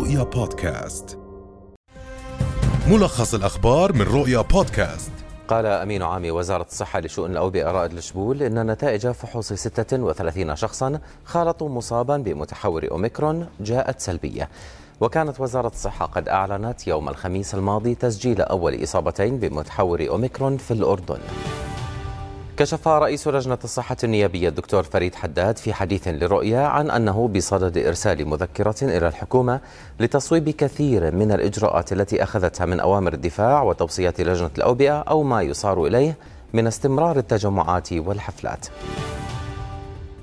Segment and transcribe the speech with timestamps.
[0.00, 1.18] رؤيا بودكاست.
[2.88, 5.10] ملخص الأخبار من رؤيا بودكاست.
[5.48, 11.68] قال أمين عام وزارة الصحة لشؤون الأوبئة رائد الشبول إن نتائج فحوص 36 شخصا خالطوا
[11.68, 14.48] مصابا بمتحور أوميكرون جاءت سلبية.
[15.00, 21.18] وكانت وزارة الصحة قد أعلنت يوم الخميس الماضي تسجيل أول إصابتين بمتحور أوميكرون في الأردن.
[22.60, 28.28] كشف رئيس لجنة الصحة النيابية الدكتور فريد حداد في حديث لرؤيا عن أنه بصدد إرسال
[28.28, 29.60] مذكرة إلى الحكومة
[30.00, 35.86] لتصويب كثير من الإجراءات التي أخذتها من أوامر الدفاع وتوصيات لجنة الأوبئة أو ما يصار
[35.86, 36.16] إليه
[36.52, 38.66] من استمرار التجمعات والحفلات.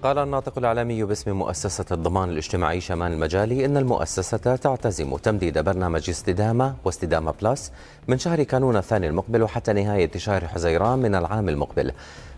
[0.07, 6.75] قال الناطق الإعلامي باسم مؤسسة الضمان الاجتماعي شمان المجالي إن المؤسسة تعتزم تمديد برنامج استدامة
[6.85, 7.71] واستدامة بلس
[8.07, 11.91] من شهر كانون الثاني المقبل وحتى نهاية شهر حزيران من العام المقبل.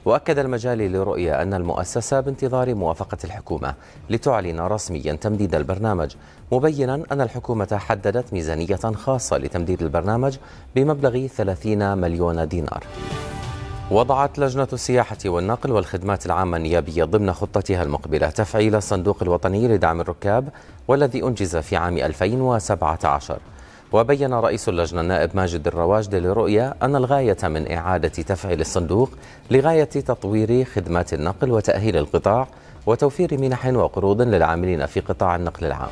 [0.06, 3.74] وأكد المجالي لرؤية أن المؤسسة بانتظار موافقة الحكومة
[4.10, 6.16] لتعلن رسميا تمديد البرنامج
[6.52, 10.38] مبينا أن الحكومة حددت ميزانية خاصة لتمديد البرنامج
[10.76, 12.84] بمبلغ 30 مليون دينار.
[13.92, 20.50] وضعت لجنة السياحة والنقل والخدمات العامة النيابية ضمن خطتها المقبلة تفعيل الصندوق الوطني لدعم الركاب
[20.88, 23.40] والذي أنجز في عام 2017
[23.92, 29.10] وبين رئيس اللجنة النائب ماجد الرواجد لرؤية أن الغاية من إعادة تفعيل الصندوق
[29.52, 32.48] لغاية تطوير خدمات النقل وتأهيل القطاع
[32.86, 35.92] وتوفير منح وقروض للعاملين في قطاع النقل العام.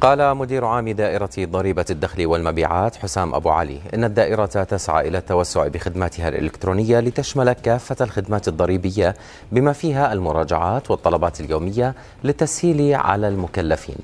[0.00, 5.68] قال مدير عام دائرة ضريبة الدخل والمبيعات حسام أبو علي إن الدائرة تسعى إلى التوسع
[5.68, 9.14] بخدماتها الإلكترونية لتشمل كافة الخدمات الضريبية
[9.52, 13.98] بما فيها المراجعات والطلبات اليومية للتسهيل على المكلفين.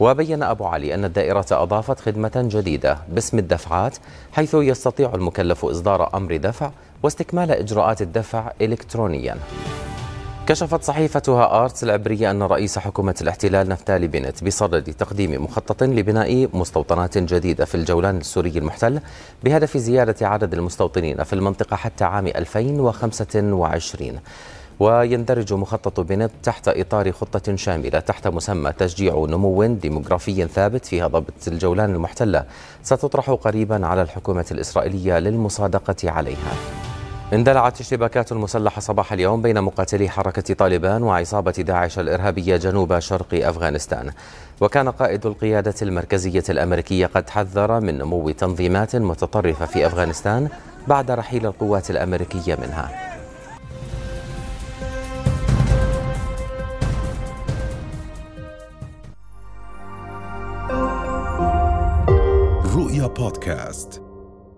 [0.00, 3.96] وبين أبو علي أن الدائرة أضافت خدمة جديدة باسم الدفعات
[4.32, 6.70] حيث يستطيع المكلف إصدار أمر دفع
[7.02, 9.36] واستكمال إجراءات الدفع إلكترونياً.
[10.46, 17.18] كشفت صحيفة هآرتس العبرية أن رئيس حكومة الاحتلال نفتالي بنت بصدد تقديم مخطط لبناء مستوطنات
[17.18, 19.00] جديدة في الجولان السوري المحتل
[19.44, 24.18] بهدف زيادة عدد المستوطنين في المنطقة حتى عام 2025
[24.80, 31.32] ويندرج مخطط بنت تحت إطار خطة شاملة تحت مسمى تشجيع نمو ديموغرافي ثابت في هضبة
[31.48, 32.44] الجولان المحتلة.
[32.82, 36.79] ستطرح قريبا على الحكومة الإسرائيلية للمصادقة عليها.
[37.32, 44.10] اندلعت اشتباكات مسلحة صباح اليوم بين مقاتلي حركة طالبان وعصابة داعش الإرهابية جنوب شرق أفغانستان.
[44.60, 50.48] وكان قائد القيادة المركزية الأمريكية قد حذر من نمو تنظيمات متطرفة في أفغانستان
[50.88, 52.90] بعد رحيل القوات الأمريكية منها.
[62.74, 64.09] رؤيا بودكاست.